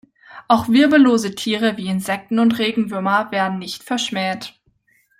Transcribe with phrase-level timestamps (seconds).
[0.47, 4.59] Auch wirbellose Tiere wie Insekten und Regenwürmer werden nicht verschmäht.